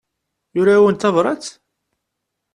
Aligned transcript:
Yura-awent 0.55 1.01
tabrat. 1.01 1.45